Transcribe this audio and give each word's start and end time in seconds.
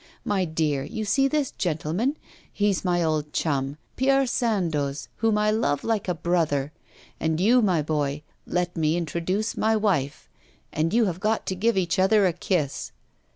My 0.25 0.45
dear, 0.45 0.81
you 0.83 1.05
see 1.05 1.27
this 1.27 1.51
gentleman? 1.51 2.17
He's 2.51 2.83
my 2.83 3.03
old 3.03 3.33
chum, 3.33 3.77
Pierre 3.97 4.25
Sandoz, 4.25 5.09
whom 5.17 5.37
I 5.37 5.51
love 5.51 5.83
like 5.83 6.07
a 6.07 6.15
brother. 6.15 6.71
And 7.19 7.39
you, 7.39 7.61
my 7.61 7.83
boy; 7.83 8.23
let 8.47 8.75
me 8.75 8.97
introduce 8.97 9.55
my 9.55 9.75
wife. 9.75 10.27
And 10.73 10.91
you 10.91 11.05
have 11.05 11.19
got 11.19 11.45
to 11.45 11.55
give 11.55 11.77
each 11.77 11.99
other 11.99 12.25
a 12.25 12.33
kiss. 12.33 12.91